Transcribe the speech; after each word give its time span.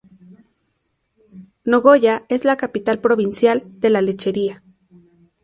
Nogoyá 1.63 2.25
es 2.27 2.43
la 2.43 2.57
"Capital 2.57 2.97
provincial 3.01 3.61
de 3.79 3.91
la 3.91 4.01
lechería". 4.01 4.63